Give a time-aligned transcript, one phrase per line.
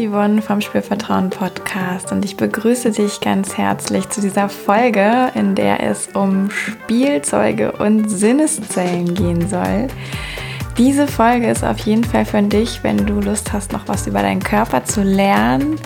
[0.00, 5.82] Yvonne vom Spürvertrauen Podcast und ich begrüße dich ganz herzlich zu dieser Folge, in der
[5.82, 9.88] es um Spielzeuge und Sinneszellen gehen soll.
[10.78, 14.22] Diese Folge ist auf jeden Fall für dich, wenn du Lust hast, noch was über
[14.22, 15.76] deinen Körper zu lernen,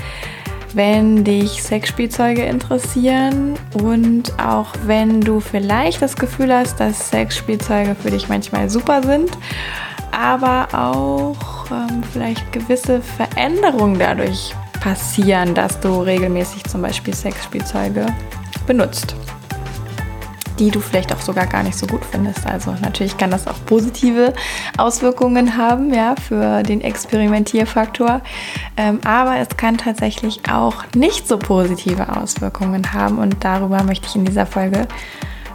[0.74, 8.12] wenn dich Sexspielzeuge interessieren und auch wenn du vielleicht das Gefühl hast, dass Sexspielzeuge für
[8.12, 9.36] dich manchmal super sind,
[10.16, 18.06] aber auch ähm, vielleicht gewisse Veränderungen dadurch passieren, dass du regelmäßig zum Beispiel Sexspielzeuge
[18.66, 19.16] benutzt,
[20.58, 22.46] die du vielleicht auch sogar gar nicht so gut findest.
[22.46, 24.34] Also natürlich kann das auch positive
[24.76, 28.20] Auswirkungen haben, ja, für den Experimentierfaktor.
[28.76, 34.16] Ähm, aber es kann tatsächlich auch nicht so positive Auswirkungen haben und darüber möchte ich
[34.16, 34.86] in dieser Folge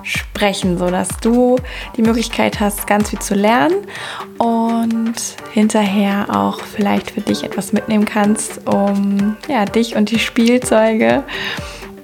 [0.10, 1.58] sprechen, sodass du
[1.96, 3.76] die Möglichkeit hast, ganz viel zu lernen
[4.38, 5.16] und
[5.54, 11.24] hinterher auch vielleicht für dich etwas mitnehmen kannst, um ja, dich und die Spielzeuge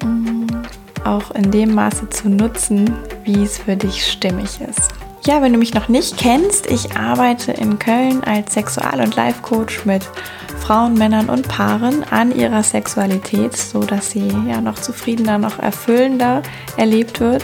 [0.04, 0.48] um,
[1.04, 4.94] auch in dem Maße zu nutzen, wie es für dich stimmig ist.
[5.26, 9.86] Ja, wenn du mich noch nicht kennst, ich arbeite in Köln als Sexual- und Life-Coach
[9.86, 10.08] mit
[10.66, 16.42] Frauen, Männern und Paaren an ihrer Sexualität, so dass sie ja noch zufriedener, noch erfüllender
[16.76, 17.44] erlebt wird.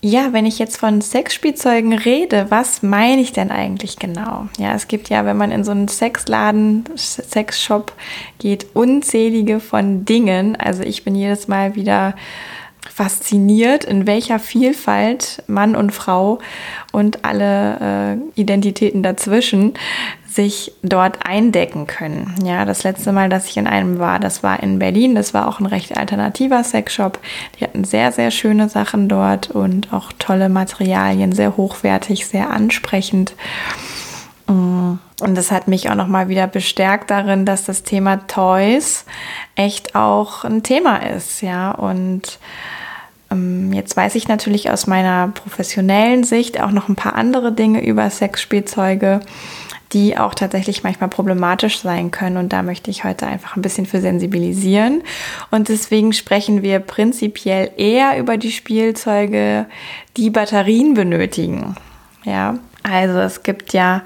[0.00, 4.48] Ja, wenn ich jetzt von Sexspielzeugen rede, was meine ich denn eigentlich genau?
[4.56, 7.92] Ja, es gibt ja, wenn man in so einen Sexladen, Sexshop
[8.38, 10.56] geht, unzählige von Dingen.
[10.56, 12.14] Also ich bin jedes Mal wieder
[12.96, 16.38] fasziniert, in welcher Vielfalt Mann und Frau
[16.92, 19.74] und alle äh, Identitäten dazwischen
[20.26, 22.34] sich dort eindecken können.
[22.42, 25.14] Ja, das letzte Mal, dass ich in einem war, das war in Berlin.
[25.14, 27.18] Das war auch ein recht alternativer Sexshop.
[27.58, 33.34] Die hatten sehr, sehr schöne Sachen dort und auch tolle Materialien, sehr hochwertig, sehr ansprechend.
[34.46, 34.94] Mm.
[35.20, 39.04] Und das hat mich auch nochmal wieder bestärkt darin, dass das Thema Toys
[39.54, 41.72] echt auch ein Thema ist, ja.
[41.72, 42.38] Und
[43.72, 48.08] jetzt weiß ich natürlich aus meiner professionellen Sicht auch noch ein paar andere Dinge über
[48.08, 49.20] Sexspielzeuge
[49.92, 52.36] die auch tatsächlich manchmal problematisch sein können.
[52.36, 55.02] Und da möchte ich heute einfach ein bisschen für sensibilisieren.
[55.50, 59.66] Und deswegen sprechen wir prinzipiell eher über die Spielzeuge,
[60.16, 61.76] die Batterien benötigen.
[62.24, 64.02] Ja, also es gibt ja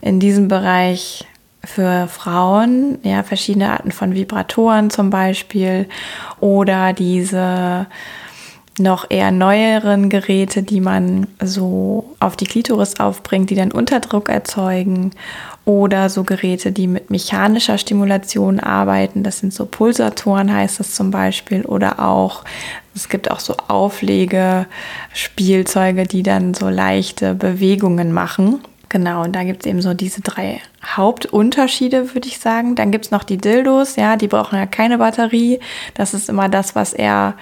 [0.00, 1.26] in diesem Bereich
[1.62, 5.88] für Frauen ja verschiedene Arten von Vibratoren zum Beispiel
[6.40, 7.86] oder diese
[8.78, 15.12] noch eher neueren Geräte, die man so auf die Klitoris aufbringt, die dann Unterdruck erzeugen
[15.64, 19.22] oder so Geräte, die mit mechanischer Stimulation arbeiten.
[19.22, 21.62] Das sind so Pulsatoren, heißt das zum Beispiel.
[21.62, 22.44] Oder auch,
[22.94, 28.60] es gibt auch so Auflegespielzeuge, die dann so leichte Bewegungen machen.
[28.88, 32.74] Genau, und da gibt es eben so diese drei Hauptunterschiede, würde ich sagen.
[32.74, 35.60] Dann gibt es noch die Dildos, ja, die brauchen ja keine Batterie.
[35.94, 37.34] Das ist immer das, was eher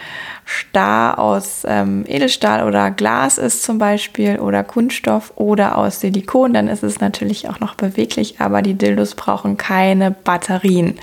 [0.45, 6.69] starr aus ähm, Edelstahl oder Glas ist zum Beispiel oder Kunststoff oder aus Silikon, dann
[6.69, 10.99] ist es natürlich auch noch beweglich, aber die Dildos brauchen keine Batterien.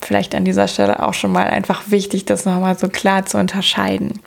[0.00, 4.20] Vielleicht an dieser Stelle auch schon mal einfach wichtig, das nochmal so klar zu unterscheiden.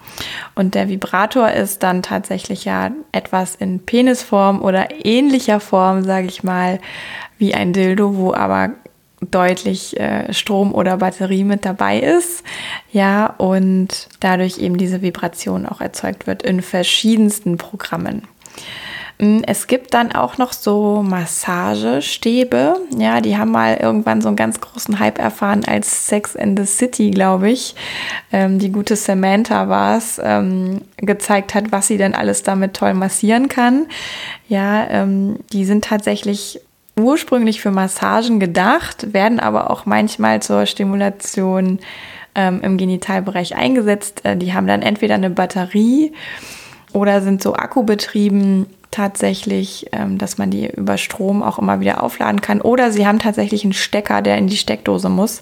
[0.56, 6.44] Und der Vibrator ist dann tatsächlich ja etwas in Penisform oder ähnlicher Form, sage ich
[6.44, 6.80] mal,
[7.40, 8.70] wie ein Dildo, wo aber
[9.32, 12.44] deutlich äh, Strom oder Batterie mit dabei ist.
[12.92, 18.28] Ja, und dadurch eben diese Vibration auch erzeugt wird in verschiedensten Programmen.
[19.20, 22.78] Mm, es gibt dann auch noch so Massagestäbe.
[22.98, 26.66] Ja, die haben mal irgendwann so einen ganz großen Hype erfahren als Sex in the
[26.66, 27.76] City, glaube ich.
[28.32, 32.94] Ähm, die gute Samantha war es, ähm, gezeigt hat, was sie denn alles damit toll
[32.94, 33.88] massieren kann.
[34.48, 36.62] Ja, ähm, die sind tatsächlich
[37.00, 41.80] ursprünglich für Massagen gedacht, werden aber auch manchmal zur Stimulation
[42.36, 44.22] ähm, im Genitalbereich eingesetzt.
[44.24, 46.14] Äh, die haben dann entweder eine Batterie
[46.94, 52.42] oder sind so akkubetrieben tatsächlich, ähm, dass man die über Strom auch immer wieder aufladen
[52.42, 52.62] kann.
[52.62, 55.42] Oder sie haben tatsächlich einen Stecker, der in die Steckdose muss.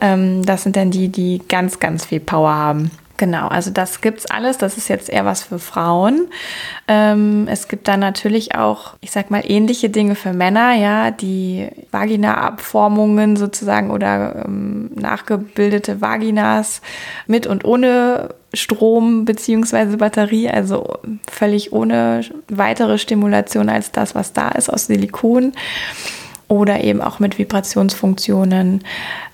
[0.00, 2.90] Ähm, das sind dann die, die ganz, ganz viel Power haben.
[3.18, 4.58] Genau, also das gibt's alles.
[4.58, 6.28] Das ist jetzt eher was für Frauen.
[6.88, 11.68] Ähm, es gibt dann natürlich auch, ich sag mal, ähnliche Dinge für Männer, ja, die
[11.90, 16.80] Vagina-Abformungen sozusagen oder ähm, nachgebildete Vaginas
[17.26, 20.98] mit und ohne Strom beziehungsweise Batterie, also
[21.30, 25.52] völlig ohne weitere Stimulation als das, was da ist aus Silikon
[26.48, 28.84] oder eben auch mit Vibrationsfunktionen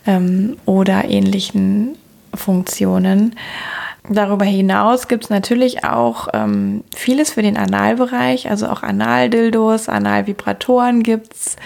[0.06, 1.96] ähm, oder ähnlichen
[2.34, 3.34] Funktionen.
[4.08, 11.02] Darüber hinaus gibt es natürlich auch ähm, vieles für den Analbereich, also auch Analdildos, Analvibratoren
[11.02, 11.56] gibt es,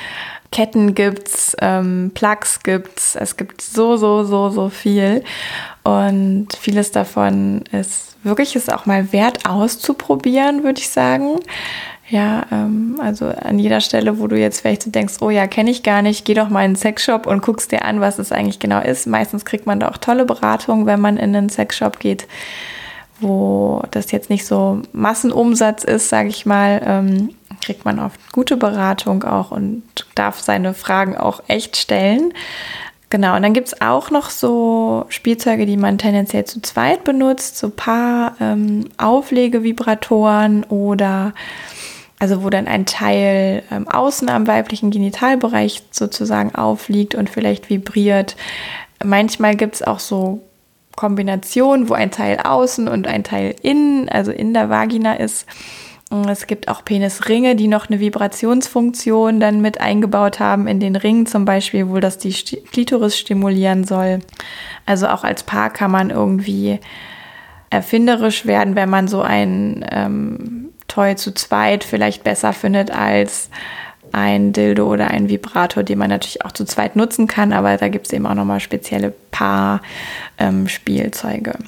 [0.50, 3.16] Ketten gibt's, ähm, Plugs gibt's.
[3.16, 5.24] Es gibt so, so, so, so viel.
[5.82, 11.40] Und vieles davon ist wirklich ist auch mal wert auszuprobieren, würde ich sagen.
[12.12, 15.82] Ja, ähm, also an jeder Stelle, wo du jetzt vielleicht denkst, oh ja, kenne ich
[15.82, 18.58] gar nicht, geh doch mal in einen Sexshop und guckst dir an, was es eigentlich
[18.58, 19.06] genau ist.
[19.06, 22.26] Meistens kriegt man da auch tolle Beratung, wenn man in einen Sexshop geht,
[23.18, 26.82] wo das jetzt nicht so Massenumsatz ist, sage ich mal.
[26.84, 27.30] Ähm,
[27.64, 29.82] kriegt man oft gute Beratung auch und
[30.14, 32.34] darf seine Fragen auch echt stellen.
[33.08, 37.56] Genau, und dann gibt es auch noch so Spielzeuge, die man tendenziell zu zweit benutzt,
[37.56, 38.90] so Paar ähm,
[40.68, 41.32] oder
[42.22, 48.36] also wo dann ein Teil ähm, außen am weiblichen Genitalbereich sozusagen aufliegt und vielleicht vibriert.
[49.02, 50.40] Manchmal gibt es auch so
[50.94, 55.46] Kombinationen, wo ein Teil außen und ein Teil innen, also in der Vagina ist.
[56.28, 61.26] Es gibt auch Penisringe, die noch eine Vibrationsfunktion dann mit eingebaut haben in den Ring,
[61.26, 64.20] zum Beispiel, wo das die Klitoris stimulieren soll.
[64.86, 66.78] Also auch als Paar kann man irgendwie
[67.70, 73.48] erfinderisch werden, wenn man so ein ähm, Toy zu zweit vielleicht besser findet als
[74.12, 77.88] ein Dildo oder ein Vibrator, den man natürlich auch zu zweit nutzen kann, aber da
[77.88, 81.52] gibt es eben auch nochmal spezielle Paar-Spielzeuge.
[81.52, 81.64] Ähm,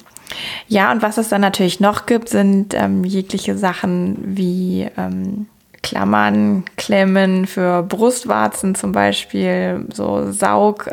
[0.67, 5.47] ja, und was es dann natürlich noch gibt, sind ähm, jegliche Sachen wie ähm,
[5.85, 10.89] Klammern, Klemmen für Brustwarzen zum Beispiel, so Saugsachen,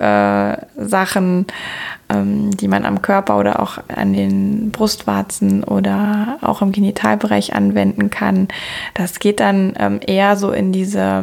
[2.10, 7.54] äh, ähm, die man am Körper oder auch an den Brustwarzen oder auch im Genitalbereich
[7.54, 8.48] anwenden kann.
[8.92, 11.22] Das geht dann ähm, eher so in diese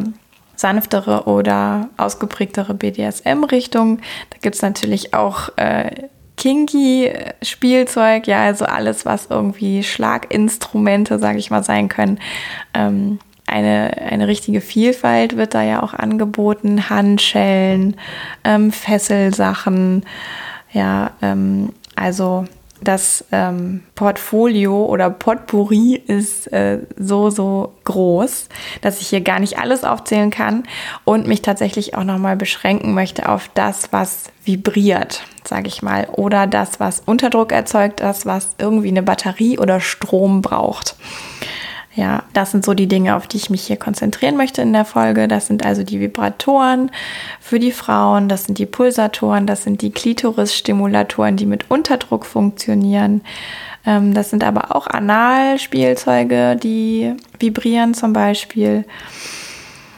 [0.56, 4.00] sanftere oder ausgeprägtere BDSM-Richtung.
[4.32, 5.92] Da gibt es natürlich auch äh,
[6.38, 7.14] kinky
[7.44, 12.20] Spielzeug, ja, also alles, was irgendwie Schlaginstrumente, sage ich mal, sein können.
[12.74, 13.20] Ähm,
[13.50, 16.90] eine, eine richtige Vielfalt wird da ja auch angeboten.
[16.90, 17.96] Handschellen,
[18.44, 20.04] ähm, Fesselsachen,
[20.72, 22.46] ja, ähm, also
[22.82, 28.48] das ähm, Portfolio oder Potpourri ist äh, so, so groß,
[28.82, 30.64] dass ich hier gar nicht alles aufzählen kann
[31.04, 36.48] und mich tatsächlich auch nochmal beschränken möchte auf das, was vibriert, sage ich mal, oder
[36.48, 40.96] das, was Unterdruck erzeugt, das, was irgendwie eine Batterie oder Strom braucht.
[42.00, 44.86] Ja, das sind so die Dinge, auf die ich mich hier konzentrieren möchte in der
[44.86, 45.28] Folge.
[45.28, 46.92] Das sind also die Vibratoren
[47.42, 53.20] für die Frauen, das sind die Pulsatoren, das sind die Klitoris-Stimulatoren, die mit Unterdruck funktionieren.
[53.86, 58.86] Ähm, das sind aber auch Analspielzeuge, die vibrieren zum Beispiel.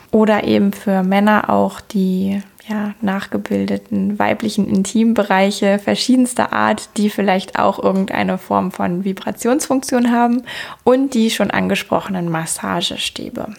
[0.09, 7.83] Oder eben für Männer auch die ja, nachgebildeten weiblichen Intimbereiche verschiedenster Art, die vielleicht auch
[7.83, 10.43] irgendeine Form von Vibrationsfunktion haben
[10.83, 13.53] und die schon angesprochenen Massagestäbe.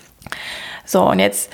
[0.84, 1.50] So, und jetzt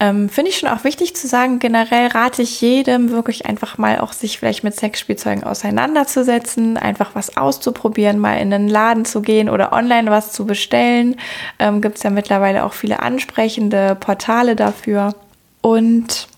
[0.00, 4.00] ähm, finde ich schon auch wichtig zu sagen, generell rate ich jedem wirklich einfach mal
[4.00, 9.50] auch sich vielleicht mit Sexspielzeugen auseinanderzusetzen, einfach was auszuprobieren, mal in einen Laden zu gehen
[9.50, 11.16] oder online was zu bestellen.
[11.58, 15.14] Ähm, Gibt es ja mittlerweile auch viele ansprechende Portale dafür.
[15.60, 16.29] Und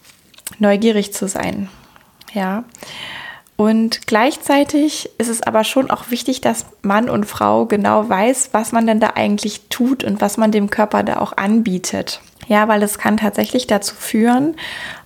[0.59, 1.69] neugierig zu sein.
[2.33, 2.65] Ja.
[3.57, 8.73] Und gleichzeitig ist es aber schon auch wichtig, dass Mann und Frau genau weiß, was
[8.73, 12.21] man denn da eigentlich tut und was man dem Körper da auch anbietet.
[12.49, 14.57] Ja, weil es kann tatsächlich dazu führen,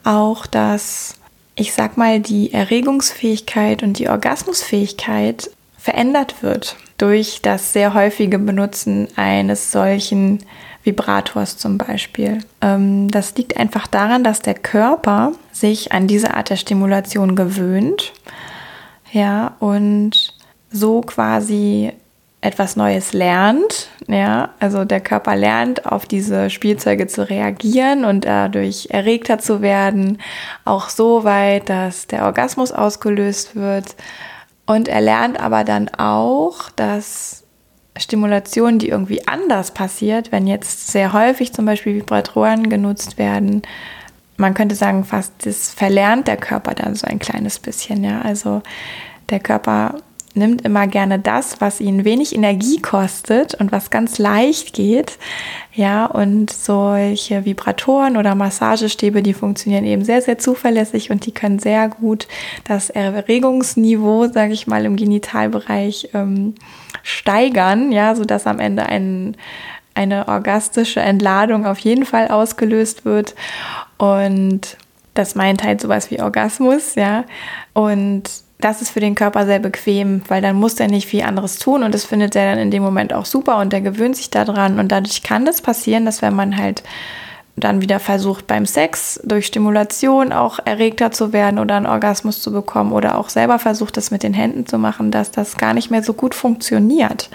[0.04, 1.16] auch dass,
[1.54, 9.08] ich sag mal, die Erregungsfähigkeit und die Orgasmusfähigkeit verändert wird durch das sehr häufige Benutzen
[9.16, 10.38] eines solchen
[10.86, 12.38] Vibrators zum Beispiel.
[12.62, 18.12] Ähm, das liegt einfach daran, dass der Körper sich an diese Art der Stimulation gewöhnt.
[19.12, 20.34] Ja, und
[20.70, 21.92] so quasi
[22.40, 23.88] etwas Neues lernt.
[24.06, 30.18] Ja, also der Körper lernt, auf diese Spielzeuge zu reagieren und dadurch erregter zu werden.
[30.64, 33.96] Auch so weit, dass der Orgasmus ausgelöst wird.
[34.66, 37.45] Und er lernt aber dann auch, dass
[37.98, 43.62] Stimulation, die irgendwie anders passiert, wenn jetzt sehr häufig zum Beispiel Vibratoren genutzt werden,
[44.36, 48.04] man könnte sagen, fast das verlernt der Körper dann so ein kleines bisschen.
[48.04, 48.62] Ja, also
[49.30, 49.94] der Körper
[50.36, 55.18] nimmt immer gerne das, was ihn wenig Energie kostet und was ganz leicht geht.
[55.72, 61.58] Ja, und solche Vibratoren oder Massagestäbe, die funktionieren eben sehr, sehr zuverlässig und die können
[61.58, 62.28] sehr gut
[62.64, 66.54] das Erregungsniveau, sage ich mal, im Genitalbereich ähm,
[67.02, 69.36] steigern, ja, sodass am Ende ein,
[69.94, 73.34] eine orgastische Entladung auf jeden Fall ausgelöst wird.
[73.98, 74.76] Und
[75.14, 77.24] das meint halt sowas wie Orgasmus, ja.
[77.72, 81.60] Und das ist für den Körper sehr bequem, weil dann muss der nicht viel anderes
[81.60, 84.28] tun und das findet er dann in dem Moment auch super und der gewöhnt sich
[84.28, 86.82] daran und dadurch kann das passieren, dass wenn man halt
[87.54, 92.50] dann wieder versucht beim Sex durch Stimulation auch erregter zu werden oder einen Orgasmus zu
[92.50, 95.92] bekommen oder auch selber versucht, das mit den Händen zu machen, dass das gar nicht
[95.92, 97.30] mehr so gut funktioniert,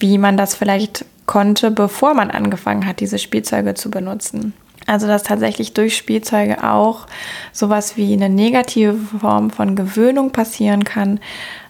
[0.00, 4.52] wie man das vielleicht konnte, bevor man angefangen hat, diese Spielzeuge zu benutzen.
[4.86, 7.06] Also dass tatsächlich durch Spielzeuge auch
[7.52, 11.20] sowas wie eine negative Form von Gewöhnung passieren kann,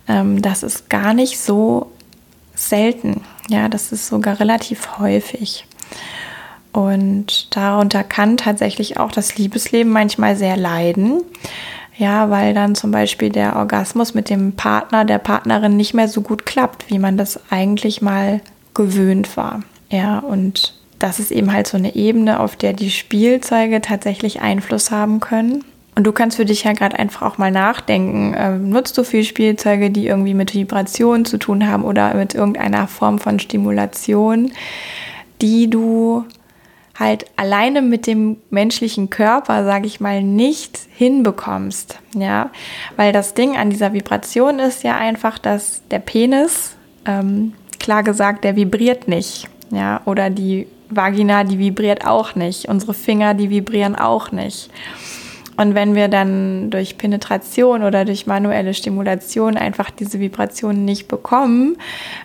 [0.09, 1.91] ähm, das ist gar nicht so
[2.55, 3.23] selten.
[3.49, 5.67] Ja, das ist sogar relativ häufig.
[6.73, 11.23] Und darunter kann tatsächlich auch das Liebesleben manchmal sehr leiden.
[11.97, 16.23] Ja, weil dann zum Beispiel der Orgasmus mit dem Partner, der Partnerin nicht mehr so
[16.23, 18.41] gut klappt, wie man das eigentlich mal
[18.75, 19.61] gewöhnt war.
[19.91, 24.91] Ja, und das ist eben halt so eine Ebene, auf der die Spielzeuge tatsächlich Einfluss
[24.91, 25.65] haben können.
[25.97, 29.23] Und du kannst für dich ja gerade einfach auch mal nachdenken, äh, nutzt du viel
[29.23, 34.51] Spielzeuge, die irgendwie mit Vibration zu tun haben oder mit irgendeiner Form von Stimulation,
[35.41, 36.25] die du
[36.99, 42.51] halt alleine mit dem menschlichen Körper, sage ich mal, nicht hinbekommst, ja,
[42.97, 48.45] weil das Ding an dieser Vibration ist ja einfach, dass der Penis, ähm, klar gesagt,
[48.45, 53.97] der vibriert nicht, ja, oder die Vagina, die vibriert auch nicht, unsere Finger, die vibrieren
[53.97, 54.71] auch nicht.
[55.57, 61.77] Und wenn wir dann durch Penetration oder durch manuelle Stimulation einfach diese Vibrationen nicht bekommen,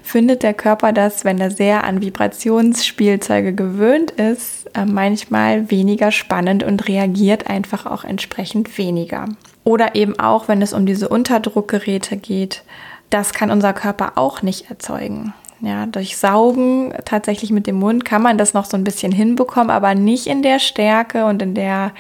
[0.02, 6.64] findet der Körper das, wenn er sehr an Vibrationsspielzeuge gewöhnt ist, äh, manchmal weniger spannend
[6.64, 9.26] und reagiert einfach auch entsprechend weniger.
[9.64, 12.64] Oder eben auch, wenn es um diese Unterdruckgeräte geht,
[13.12, 15.34] das kann unser Körper auch nicht erzeugen.
[15.62, 18.06] Ja, durch Saugen tatsächlich mit dem Mund.
[18.06, 21.54] Kann man das noch so ein bisschen hinbekommen, aber nicht in der Stärke und in
[21.54, 21.92] der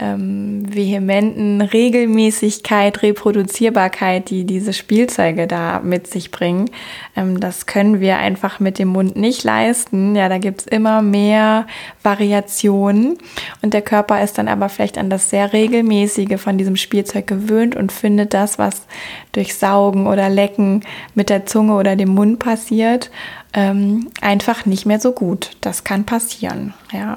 [0.00, 6.70] ähm, vehementen Regelmäßigkeit, Reproduzierbarkeit, die diese Spielzeuge da mit sich bringen.
[7.16, 10.14] Ähm, das können wir einfach mit dem Mund nicht leisten.
[10.14, 11.66] Ja, da gibt's immer mehr
[12.02, 13.18] Variationen
[13.62, 17.74] und der Körper ist dann aber vielleicht an das sehr regelmäßige von diesem Spielzeug gewöhnt
[17.74, 18.86] und findet das, was
[19.32, 20.82] durch Saugen oder Lecken
[21.14, 23.10] mit der Zunge oder dem Mund passiert,
[23.52, 25.56] ähm, einfach nicht mehr so gut.
[25.60, 26.74] Das kann passieren.
[26.92, 27.14] Ja.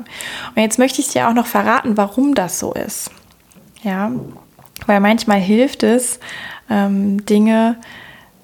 [0.56, 3.12] Und jetzt möchte ich dir auch noch verraten, warum das so ist.
[3.84, 4.12] Ja,
[4.86, 6.20] weil manchmal hilft es,
[6.70, 7.78] ähm, Dinge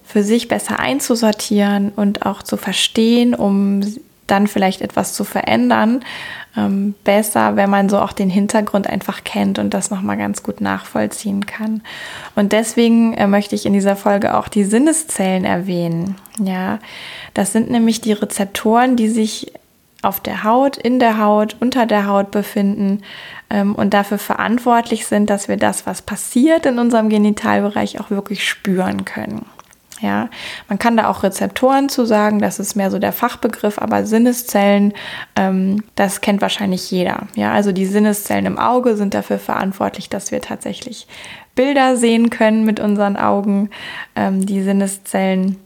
[0.03, 3.82] für sich besser einzusortieren und auch zu verstehen, um
[4.27, 6.01] dann vielleicht etwas zu verändern,
[6.55, 10.60] ähm, besser, wenn man so auch den Hintergrund einfach kennt und das nochmal ganz gut
[10.62, 11.81] nachvollziehen kann.
[12.36, 16.15] Und deswegen äh, möchte ich in dieser Folge auch die Sinneszellen erwähnen.
[16.39, 16.79] Ja,
[17.34, 19.51] das sind nämlich die Rezeptoren, die sich
[20.01, 23.01] auf der Haut, in der Haut, unter der Haut befinden
[23.50, 28.48] ähm, und dafür verantwortlich sind, dass wir das, was passiert in unserem Genitalbereich, auch wirklich
[28.48, 29.46] spüren können.
[29.99, 30.29] Ja,
[30.69, 34.93] man kann da auch Rezeptoren zu sagen, das ist mehr so der Fachbegriff, aber Sinneszellen,
[35.35, 37.27] ähm, das kennt wahrscheinlich jeder.
[37.35, 41.07] Ja, also die Sinneszellen im Auge sind dafür verantwortlich, dass wir tatsächlich
[41.55, 43.71] Bilder sehen können mit unseren Augen.
[44.15, 45.57] Ähm, die Sinneszellen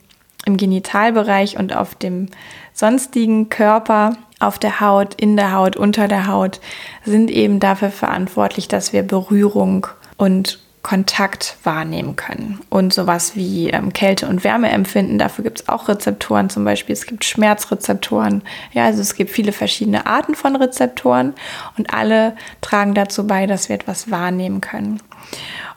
[0.45, 2.27] im Genitalbereich und auf dem
[2.73, 6.61] sonstigen Körper, auf der Haut, in der Haut, unter der Haut,
[7.05, 12.59] sind eben dafür verantwortlich, dass wir Berührung und Kontakt wahrnehmen können.
[12.69, 17.05] Und sowas wie ähm, Kälte- und Wärmeempfinden, dafür gibt es auch Rezeptoren, zum Beispiel es
[17.05, 18.41] gibt Schmerzrezeptoren.
[18.73, 21.33] Ja, also es gibt viele verschiedene Arten von Rezeptoren
[21.77, 25.01] und alle tragen dazu bei, dass wir etwas wahrnehmen können.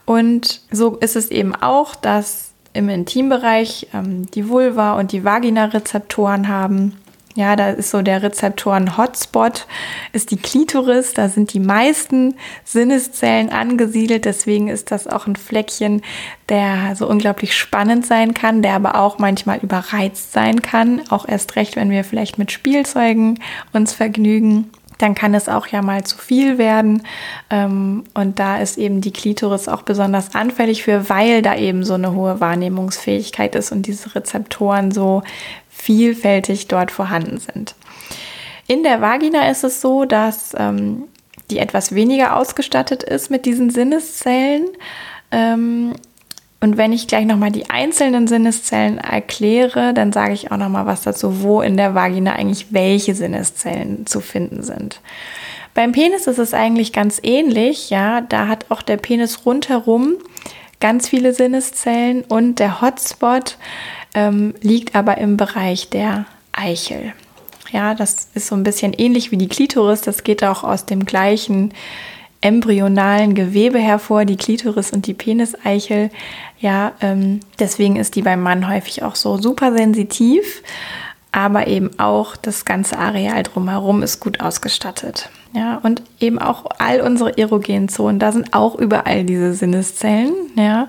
[0.07, 6.49] Und so ist es eben auch, dass im Intimbereich ähm, die Vulva und die Vagina-Rezeptoren
[6.49, 6.97] haben
[7.37, 9.67] ja, da ist so der Rezeptoren-Hotspot,
[10.13, 11.15] ist die Klitoris.
[11.15, 14.25] Da sind die meisten Sinneszellen angesiedelt.
[14.25, 16.03] Deswegen ist das auch ein Fleckchen,
[16.49, 21.03] der so unglaublich spannend sein kann, der aber auch manchmal überreizt sein kann.
[21.11, 23.41] Auch erst recht, wenn wir vielleicht mit Spielzeugen
[23.73, 27.03] uns vergnügen dann kann es auch ja mal zu viel werden.
[27.51, 31.95] Ähm, und da ist eben die Klitoris auch besonders anfällig für, weil da eben so
[31.95, 35.23] eine hohe Wahrnehmungsfähigkeit ist und diese Rezeptoren so
[35.69, 37.75] vielfältig dort vorhanden sind.
[38.67, 41.05] In der Vagina ist es so, dass ähm,
[41.51, 44.67] die etwas weniger ausgestattet ist mit diesen Sinneszellen.
[46.61, 51.03] Und wenn ich gleich nochmal die einzelnen Sinneszellen erkläre, dann sage ich auch nochmal was
[51.03, 55.01] dazu, wo in der Vagina eigentlich welche Sinneszellen zu finden sind.
[55.75, 60.15] Beim Penis ist es eigentlich ganz ähnlich, ja, da hat auch der Penis rundherum
[60.81, 63.59] ganz viele Sinneszellen und der Hotspot
[64.15, 67.13] ähm, liegt aber im Bereich der Eichel.
[67.73, 70.03] Ja, das ist so ein bisschen ähnlich wie die Klitoris.
[70.03, 71.75] Das geht auch aus dem gleichen
[72.45, 76.11] embryonalen Gewebe hervor, die Klitoris und die Peniseichel.
[76.61, 80.63] Ja, ähm, deswegen ist die beim Mann häufig auch so super sensitiv,
[81.33, 85.31] aber eben auch das ganze Areal drumherum ist gut ausgestattet.
[85.55, 90.89] Ja, und eben auch all unsere erogenen Zonen, da sind auch überall diese Sinneszellen, ja,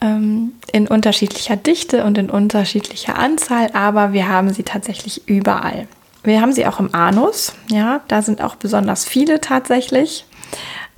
[0.00, 5.88] ähm, in unterschiedlicher Dichte und in unterschiedlicher Anzahl, aber wir haben sie tatsächlich überall.
[6.22, 10.26] Wir haben sie auch im Anus, ja, da sind auch besonders viele tatsächlich.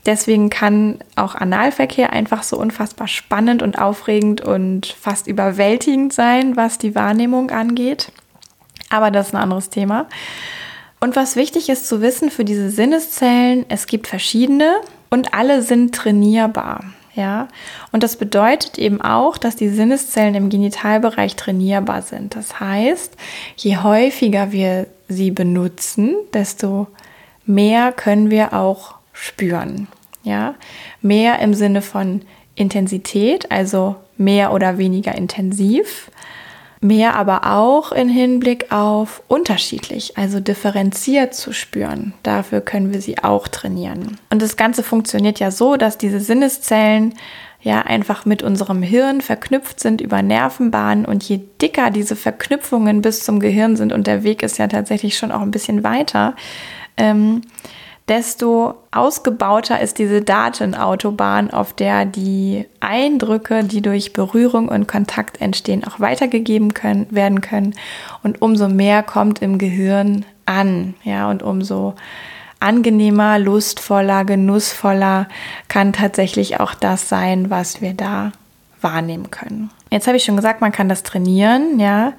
[0.07, 6.79] Deswegen kann auch Analverkehr einfach so unfassbar spannend und aufregend und fast überwältigend sein, was
[6.79, 8.13] die Wahrnehmung angeht.
[8.89, 10.07] Aber das ist ein anderes Thema.
[11.01, 14.77] Und was wichtig ist zu wissen für diese Sinneszellen, es gibt verschiedene
[15.11, 16.85] und alle sind trainierbar.
[17.15, 17.49] Ja,
[17.93, 22.37] und das bedeutet eben auch, dass die Sinneszellen im Genitalbereich trainierbar sind.
[22.37, 23.17] Das heißt,
[23.57, 26.89] je häufiger wir sie benutzen, desto
[27.47, 29.89] mehr können wir auch spüren.
[30.27, 30.57] Ja,
[31.03, 32.23] mehr im Sinne von
[32.57, 36.11] Intensität, also mehr oder weniger intensiv.
[36.81, 42.13] Mehr aber auch in Hinblick auf unterschiedlich, also differenziert zu spüren.
[42.25, 44.19] Dafür können wir sie auch trainieren.
[44.29, 47.15] Und das Ganze funktioniert ja so, dass diese Sinneszellen
[47.61, 53.23] ja einfach mit unserem Hirn verknüpft sind über Nervenbahnen und je dicker diese Verknüpfungen bis
[53.25, 56.35] zum Gehirn sind und der Weg ist ja tatsächlich schon auch ein bisschen weiter,
[56.97, 57.43] ähm,
[58.09, 65.85] desto ausgebauter ist diese Datenautobahn, auf der die Eindrücke, die durch Berührung und Kontakt entstehen,
[65.85, 67.75] auch weitergegeben können, werden können.
[68.23, 71.95] Und umso mehr kommt im Gehirn an, ja, und umso
[72.61, 75.29] angenehmer, lustvoller, genussvoller
[75.69, 78.33] kann tatsächlich auch das sein, was wir da
[78.81, 79.71] wahrnehmen können.
[79.91, 82.13] Jetzt habe ich schon gesagt, man kann das trainieren, ja,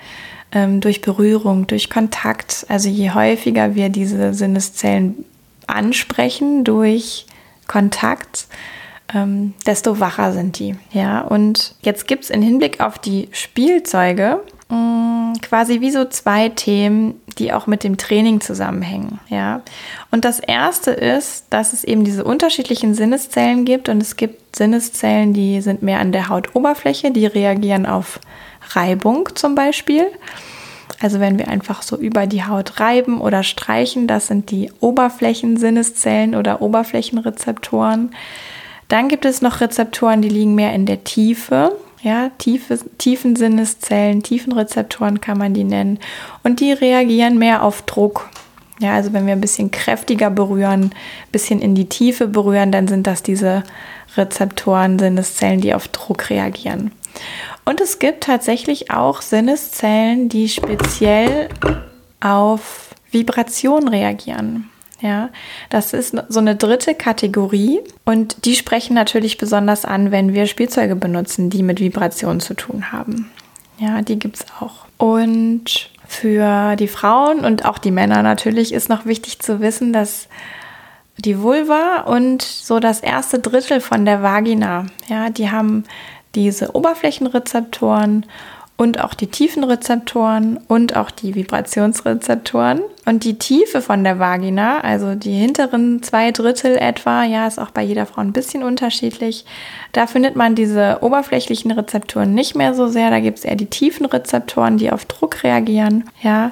[0.52, 2.66] ähm, durch Berührung, durch Kontakt.
[2.70, 5.26] Also je häufiger wir diese Sinneszellen
[5.68, 7.26] ansprechen durch
[7.68, 8.48] Kontakt,
[9.14, 10.76] ähm, desto wacher sind die.
[10.92, 16.06] Ja, und jetzt gibt es im Hinblick auf die Spielzeuge mh, mm, quasi wie so
[16.06, 19.20] zwei Themen, die auch mit dem Training zusammenhängen.
[19.30, 19.62] Ja,
[20.12, 25.34] und das erste ist, dass es eben diese unterschiedlichen Sinneszellen gibt und es gibt Sinneszellen,
[25.34, 28.20] die sind mehr an der Hautoberfläche, die reagieren auf
[28.72, 30.08] Reibung zum Beispiel.
[31.00, 36.36] Also wenn wir einfach so über die Haut reiben oder streichen, das sind die Oberflächensinneszellen
[36.36, 38.12] oder Oberflächenrezeptoren.
[38.88, 41.76] Dann gibt es noch Rezeptoren, die liegen mehr in der Tiefe.
[42.02, 46.00] Ja, tiefe, tiefen Sinneszellen, Tiefenrezeptoren kann man die nennen.
[46.44, 48.30] Und die reagieren mehr auf Druck.
[48.80, 50.92] Ja, also wenn wir ein bisschen kräftiger berühren, ein
[51.32, 53.64] bisschen in die Tiefe berühren, dann sind das diese
[54.16, 56.92] Rezeptoren, Sinneszellen, die auf Druck reagieren.
[57.66, 61.50] Und es gibt tatsächlich auch Sinneszellen, die speziell
[62.20, 64.70] auf Vibration reagieren.
[65.00, 65.30] Ja,
[65.70, 70.96] das ist so eine dritte Kategorie und die sprechen natürlich besonders an, wenn wir Spielzeuge
[70.96, 73.30] benutzen, die mit Vibration zu tun haben.
[73.78, 74.88] Ja, die gibt es auch.
[74.98, 80.30] Und für die Frauen und auch die Männer natürlich ist noch wichtig zu wissen, dass
[81.18, 85.84] die Vulva und so das erste Drittel von der Vagina, ja, die haben
[86.38, 88.26] diese Oberflächenrezeptoren
[88.78, 92.82] und auch die Tiefenrezeptoren und auch die Vibrationsrezeptoren.
[93.06, 97.72] Und die Tiefe von der Vagina, also die hinteren zwei Drittel etwa, ja, ist auch
[97.72, 99.46] bei jeder Frau ein bisschen unterschiedlich.
[99.94, 103.10] Da findet man diese oberflächlichen Rezeptoren nicht mehr so sehr.
[103.10, 106.04] Da gibt es eher die tiefen Rezeptoren, die auf Druck reagieren.
[106.22, 106.52] Ja,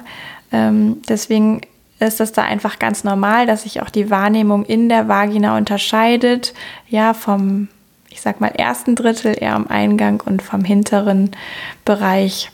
[0.50, 1.60] ähm, deswegen
[2.00, 6.54] ist es da einfach ganz normal, dass sich auch die Wahrnehmung in der Vagina unterscheidet,
[6.88, 7.68] ja, vom
[8.10, 11.30] ich sag mal, ersten Drittel eher am Eingang und vom hinteren
[11.84, 12.50] Bereich.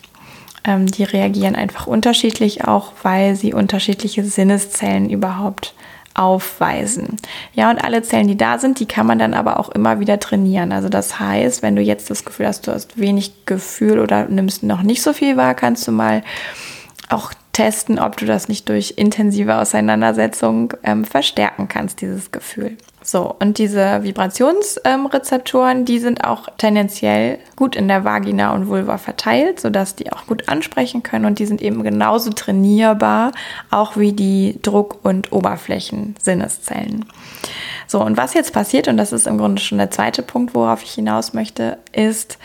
[0.65, 5.75] Ähm, die reagieren einfach unterschiedlich auch, weil sie unterschiedliche Sinneszellen überhaupt
[6.15, 7.17] aufweisen.
[7.55, 10.21] Ja, und alle Zellen, die da sind, die kann man dann aber auch immer wieder
[10.21, 10.73] trainieren.
[10.73, 14.63] Also das heißt, wenn du jetzt das Gefühl hast, du hast wenig Gefühl oder nimmst
[14.63, 16.23] noch nicht so viel wahr, kannst du mal
[17.09, 22.77] auch testen, ob du das nicht durch intensive Auseinandersetzung ähm, verstärken kannst, dieses Gefühl.
[23.03, 28.99] So, und diese Vibrationsrezeptoren, ähm, die sind auch tendenziell gut in der Vagina und Vulva
[28.99, 33.33] verteilt, sodass die auch gut ansprechen können und die sind eben genauso trainierbar,
[33.71, 37.05] auch wie die Druck- und Oberflächen-Sinneszellen.
[37.89, 40.83] So, und was jetzt passiert, und das ist im Grunde schon der zweite Punkt, worauf
[40.83, 42.39] ich hinaus möchte, ist,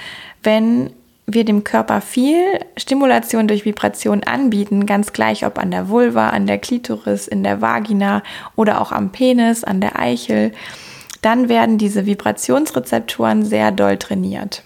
[0.43, 0.91] wenn
[1.29, 2.41] wir dem Körper viel
[2.77, 7.61] Stimulation durch Vibration anbieten, ganz gleich ob an der Vulva, an der Klitoris, in der
[7.61, 8.23] Vagina
[8.55, 10.53] oder auch am Penis, an der Eichel,
[11.21, 14.63] dann werden diese Vibrationsrezeptoren sehr doll trainiert.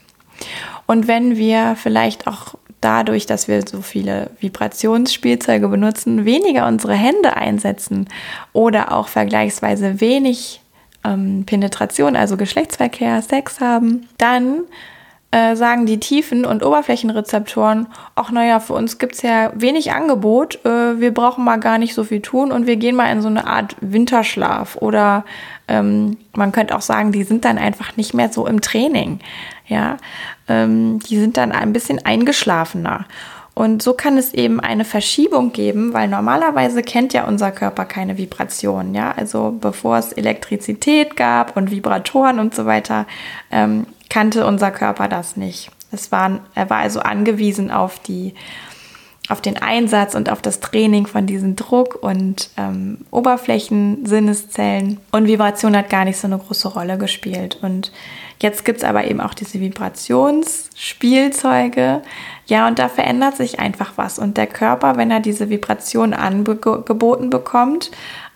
[0.85, 7.35] Und wenn wir vielleicht auch dadurch, dass wir so viele Vibrationsspielzeuge benutzen, weniger unsere Hände
[7.35, 8.07] einsetzen
[8.53, 10.61] oder auch vergleichsweise wenig
[11.03, 14.63] ähm, Penetration, also Geschlechtsverkehr, Sex haben, dann
[15.31, 20.63] äh, sagen die Tiefen- und Oberflächenrezeptoren, ach naja, für uns gibt es ja wenig Angebot,
[20.65, 23.29] äh, wir brauchen mal gar nicht so viel tun und wir gehen mal in so
[23.29, 24.75] eine Art Winterschlaf.
[24.75, 25.23] Oder
[25.69, 29.19] ähm, man könnte auch sagen, die sind dann einfach nicht mehr so im Training.
[29.67, 29.97] Ja,
[30.49, 33.05] ähm, die sind dann ein bisschen eingeschlafener.
[33.53, 38.17] Und so kann es eben eine Verschiebung geben, weil normalerweise kennt ja unser Körper keine
[38.17, 38.95] Vibrationen.
[38.95, 43.05] Ja, also bevor es Elektrizität gab und Vibratoren und so weiter,
[43.51, 45.71] ähm, kannte unser Körper das nicht.
[45.91, 48.33] Es war, er war also angewiesen auf die
[49.29, 54.99] auf den Einsatz und auf das Training von diesem Druck und ähm, Oberflächensinneszellen.
[55.11, 57.57] Und Vibration hat gar nicht so eine große Rolle gespielt.
[57.61, 57.93] Und
[58.41, 62.01] jetzt gibt es aber eben auch diese Vibrationsspielzeuge.
[62.47, 64.19] Ja, und da verändert sich einfach was.
[64.19, 67.91] Und der Körper, wenn er diese Vibration angeboten bekommt,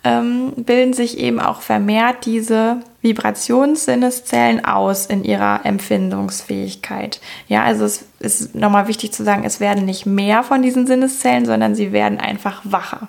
[0.06, 7.22] ähm, bilden sich eben auch vermehrt diese Vibrationssinneszellen aus in ihrer Empfindungsfähigkeit.
[7.48, 11.46] Ja, also es ist nochmal wichtig zu sagen, es werden nicht mehr von diesen Sinneszellen,
[11.46, 13.08] sondern sie werden einfach wacher.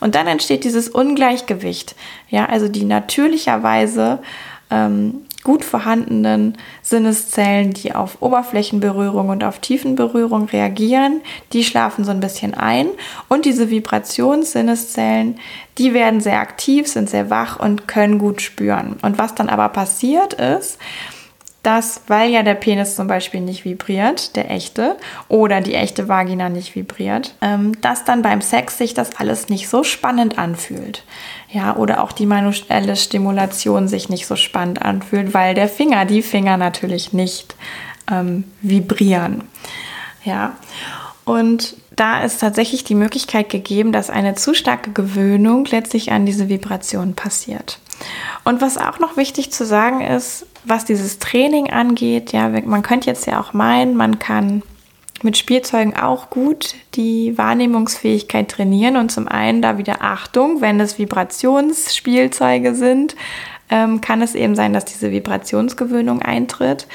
[0.00, 1.96] Und dann entsteht dieses Ungleichgewicht.
[2.28, 4.18] Ja, also die natürlicherweise
[4.70, 11.20] ähm, gut vorhandenen Sinneszellen, die auf Oberflächenberührung und auf Tiefenberührung reagieren,
[11.52, 12.88] die schlafen so ein bisschen ein
[13.28, 15.38] und diese Vibrationssinneszellen,
[15.78, 18.96] die werden sehr aktiv, sind sehr wach und können gut spüren.
[19.02, 20.78] Und was dann aber passiert ist,
[21.62, 24.96] dass, weil ja der Penis zum Beispiel nicht vibriert, der echte,
[25.28, 29.68] oder die echte Vagina nicht vibriert, ähm, dass dann beim Sex sich das alles nicht
[29.68, 31.04] so spannend anfühlt.
[31.50, 36.22] Ja, oder auch die manuelle Stimulation sich nicht so spannend anfühlt, weil der Finger, die
[36.22, 37.54] Finger natürlich nicht
[38.10, 39.44] ähm, vibrieren.
[40.24, 40.56] Ja,
[41.24, 46.48] und da ist tatsächlich die Möglichkeit gegeben, dass eine zu starke Gewöhnung letztlich an diese
[46.48, 47.78] Vibration passiert.
[48.44, 53.08] Und was auch noch wichtig zu sagen ist, was dieses Training angeht, ja, man könnte
[53.08, 54.62] jetzt ja auch meinen, man kann
[55.22, 60.98] mit Spielzeugen auch gut die Wahrnehmungsfähigkeit trainieren und zum einen da wieder Achtung, wenn es
[60.98, 63.14] Vibrationsspielzeuge sind,
[63.70, 66.86] ähm, kann es eben sein, dass diese Vibrationsgewöhnung eintritt.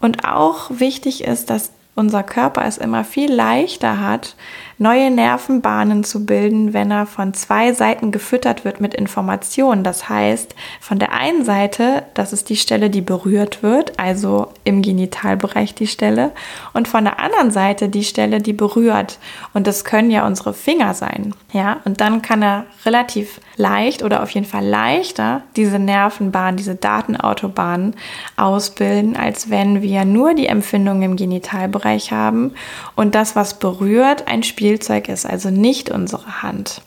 [0.00, 4.36] Und auch wichtig ist, dass unser Körper es immer viel leichter hat,
[4.78, 9.82] neue Nervenbahnen zu bilden, wenn er von zwei Seiten gefüttert wird mit Informationen.
[9.82, 14.82] Das heißt, von der einen Seite, das ist die Stelle, die berührt wird, also im
[14.82, 16.30] Genitalbereich die Stelle,
[16.72, 19.18] und von der anderen Seite die Stelle, die berührt.
[19.52, 21.34] Und das können ja unsere Finger sein.
[21.52, 26.76] Ja, und dann kann er relativ leicht oder auf jeden Fall leichter diese Nervenbahn, diese
[26.76, 27.94] Datenautobahn
[28.36, 32.52] ausbilden, als wenn wir nur die Empfindung im Genitalbereich haben
[32.94, 36.82] und das, was berührt, ein Spiel Spielzeug ist, also nicht unsere Hand.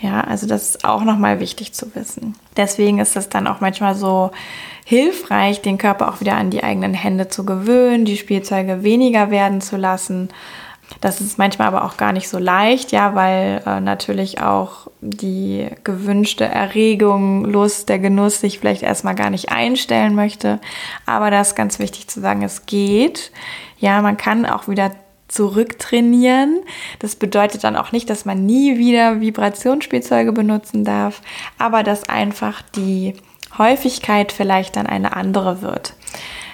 [0.00, 2.34] Ja, also das ist auch nochmal wichtig zu wissen.
[2.56, 4.30] Deswegen ist es dann auch manchmal so
[4.86, 9.60] hilfreich, den Körper auch wieder an die eigenen Hände zu gewöhnen, die Spielzeuge weniger werden
[9.60, 10.30] zu lassen.
[11.02, 15.68] Das ist manchmal aber auch gar nicht so leicht, ja, weil äh, natürlich auch die
[15.84, 20.58] gewünschte Erregung, Lust, der Genuss sich vielleicht erstmal gar nicht einstellen möchte.
[21.04, 23.30] Aber das ist ganz wichtig zu sagen, es geht.
[23.78, 24.92] Ja, man kann auch wieder
[25.28, 26.60] zurücktrainieren.
[26.98, 31.22] Das bedeutet dann auch nicht, dass man nie wieder Vibrationsspielzeuge benutzen darf,
[31.58, 33.14] aber dass einfach die
[33.58, 35.94] Häufigkeit vielleicht dann eine andere wird.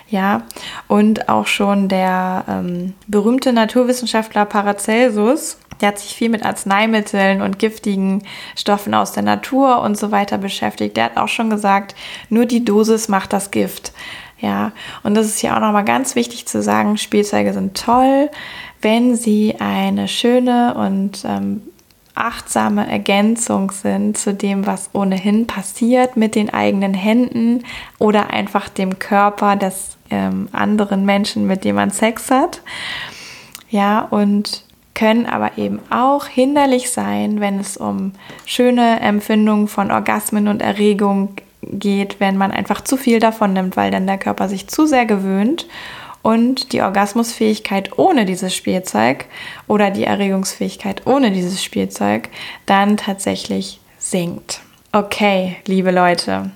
[0.09, 0.43] Ja,
[0.89, 7.61] und auch schon der ähm, berühmte Naturwissenschaftler Paracelsus, der hat sich viel mit Arzneimitteln und
[7.61, 8.25] giftigen
[8.57, 10.97] Stoffen aus der Natur und so weiter beschäftigt.
[10.97, 11.95] Der hat auch schon gesagt,
[12.29, 13.93] nur die Dosis macht das Gift.
[14.41, 18.31] Ja, und das ist hier auch nochmal ganz wichtig zu sagen, Spielzeuge sind toll,
[18.83, 21.63] wenn sie eine schöne und ähm,
[22.15, 27.65] achtsame Ergänzung sind zu dem, was ohnehin passiert mit den eigenen Händen
[27.99, 32.63] oder einfach dem Körper des ähm, anderen Menschen, mit dem man Sex hat.
[33.71, 34.65] Ja, und
[34.95, 38.13] können aber eben auch hinderlich sein, wenn es um
[38.45, 43.91] schöne Empfindungen von Orgasmen und Erregung geht, wenn man einfach zu viel davon nimmt, weil
[43.91, 45.67] dann der Körper sich zu sehr gewöhnt
[46.23, 49.27] und die Orgasmusfähigkeit ohne dieses Spielzeug
[49.67, 52.29] oder die Erregungsfähigkeit ohne dieses Spielzeug
[52.67, 54.61] dann tatsächlich sinkt.
[54.93, 56.51] Okay, liebe Leute,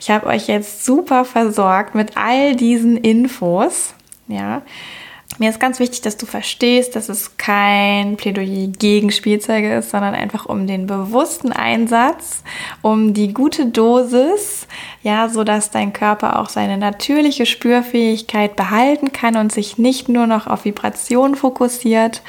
[0.00, 3.94] ich habe euch jetzt super versorgt mit all diesen Infos.
[4.26, 4.62] Ja,
[5.36, 10.14] mir ist ganz wichtig, dass du verstehst, dass es kein Plädoyer gegen Spielzeuge ist, sondern
[10.14, 12.42] einfach um den bewussten Einsatz,
[12.82, 14.66] um die gute Dosis,
[15.02, 20.26] ja, so dass dein Körper auch seine natürliche Spürfähigkeit behalten kann und sich nicht nur
[20.26, 22.22] noch auf Vibration fokussiert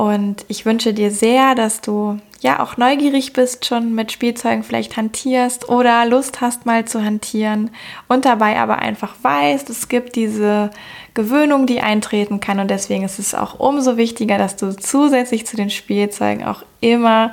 [0.00, 4.96] Und ich wünsche dir sehr, dass du ja auch neugierig bist, schon mit Spielzeugen vielleicht
[4.96, 7.70] hantierst oder Lust hast mal zu hantieren
[8.08, 10.70] und dabei aber einfach weißt, es gibt diese
[11.12, 15.58] Gewöhnung, die eintreten kann und deswegen ist es auch umso wichtiger, dass du zusätzlich zu
[15.58, 17.32] den Spielzeugen auch immer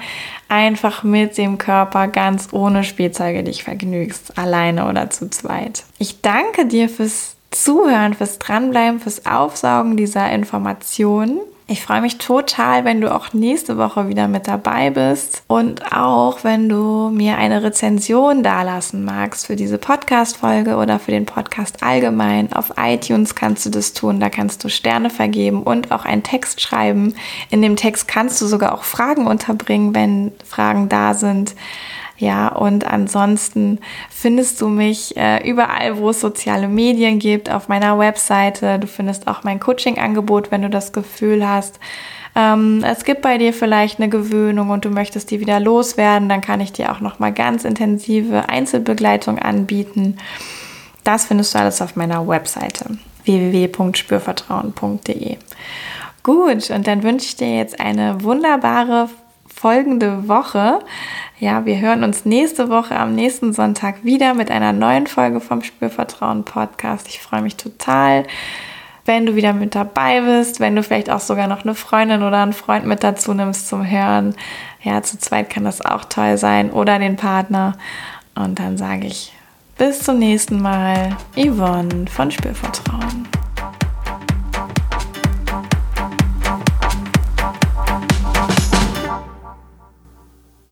[0.49, 5.85] einfach mit dem Körper ganz ohne Spielzeuge dich vergnügst, alleine oder zu zweit.
[5.99, 11.39] Ich danke dir fürs Zuhören, fürs Dranbleiben, fürs Aufsaugen dieser Informationen.
[11.69, 16.45] Ich freue mich total, wenn du auch nächste Woche wieder mit dabei bist und auch
[16.45, 22.53] wenn du mir eine Rezension dalassen magst für diese Podcast-Folge oder für den Podcast allgemein.
[22.53, 26.61] Auf iTunes kannst du das tun, da kannst du Sterne vergeben und auch einen Text
[26.61, 27.15] schreiben.
[27.49, 31.53] In dem Text kannst du sogar auch Fragen unterbringen, wenn Fragen da sind.
[32.17, 37.99] Ja, und ansonsten findest du mich äh, überall, wo es soziale Medien gibt, auf meiner
[37.99, 38.79] Webseite.
[38.79, 41.79] Du findest auch mein Coaching-Angebot, wenn du das Gefühl hast,
[42.37, 46.41] ähm, es gibt bei dir vielleicht eine Gewöhnung und du möchtest die wieder loswerden, dann
[46.41, 50.17] kann ich dir auch noch mal ganz intensive Einzelbegleitung anbieten.
[51.03, 55.37] Das findest du alles auf meiner Webseite www.spürvertrauen.de.
[56.21, 59.09] Gut, und dann wünsche ich dir jetzt eine wunderbare
[59.57, 60.79] folgende Woche.
[61.39, 65.63] Ja, wir hören uns nächste Woche am nächsten Sonntag wieder mit einer neuen Folge vom
[65.63, 67.07] Spürvertrauen Podcast.
[67.07, 68.23] Ich freue mich total,
[69.05, 72.43] wenn du wieder mit dabei bist, wenn du vielleicht auch sogar noch eine Freundin oder
[72.43, 74.35] einen Freund mit dazu nimmst zum Hören.
[74.83, 77.73] Ja, zu zweit kann das auch toll sein oder den Partner.
[78.35, 79.33] Und dann sage ich
[79.77, 83.26] bis zum nächsten Mal, Yvonne von Spürvertrauen.